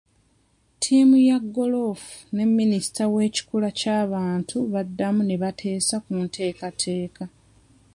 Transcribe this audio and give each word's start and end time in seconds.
Ttiimu 0.77 1.15
ya 1.29 1.37
goolofu 1.53 2.11
ne 2.35 2.43
minisita 2.57 3.03
w'ekikula 3.13 3.69
ky'abantu 3.79 4.57
baddamu 4.73 5.21
ne 5.25 5.35
bateesa 5.43 5.95
ku 6.05 6.11
nteekateeka. 6.23 7.23